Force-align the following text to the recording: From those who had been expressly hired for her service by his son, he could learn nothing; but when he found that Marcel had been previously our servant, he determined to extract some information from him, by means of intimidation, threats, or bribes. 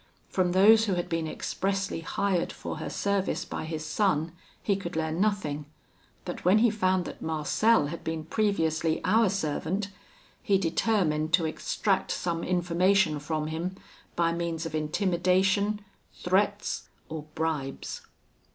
From 0.29 0.51
those 0.53 0.85
who 0.85 0.95
had 0.95 1.09
been 1.09 1.27
expressly 1.27 1.99
hired 1.99 2.51
for 2.51 2.77
her 2.77 2.89
service 2.89 3.45
by 3.45 3.65
his 3.65 3.85
son, 3.85 4.31
he 4.63 4.75
could 4.75 4.95
learn 4.95 5.21
nothing; 5.21 5.67
but 6.25 6.43
when 6.43 6.57
he 6.57 6.71
found 6.71 7.05
that 7.05 7.21
Marcel 7.21 7.85
had 7.85 8.03
been 8.03 8.25
previously 8.25 8.99
our 9.05 9.29
servant, 9.29 9.89
he 10.41 10.57
determined 10.57 11.33
to 11.33 11.45
extract 11.45 12.09
some 12.09 12.43
information 12.43 13.19
from 13.19 13.45
him, 13.45 13.75
by 14.15 14.33
means 14.33 14.65
of 14.65 14.73
intimidation, 14.73 15.81
threats, 16.15 16.89
or 17.07 17.27
bribes. 17.35 18.01